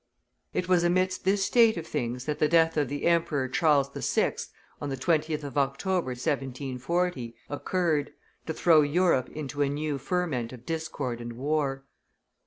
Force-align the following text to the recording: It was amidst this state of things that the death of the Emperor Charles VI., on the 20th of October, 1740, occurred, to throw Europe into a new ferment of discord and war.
It 0.51 0.67
was 0.67 0.83
amidst 0.83 1.25
this 1.25 1.45
state 1.45 1.77
of 1.77 1.85
things 1.85 2.25
that 2.25 2.39
the 2.39 2.47
death 2.47 2.75
of 2.75 2.87
the 2.89 3.05
Emperor 3.05 3.47
Charles 3.47 3.87
VI., 3.93 4.35
on 4.81 4.89
the 4.89 4.97
20th 4.97 5.43
of 5.43 5.59
October, 5.59 6.07
1740, 6.13 7.35
occurred, 7.51 8.11
to 8.47 8.53
throw 8.55 8.81
Europe 8.81 9.29
into 9.29 9.61
a 9.61 9.69
new 9.69 9.99
ferment 9.99 10.51
of 10.53 10.65
discord 10.65 11.21
and 11.21 11.33
war. 11.33 11.83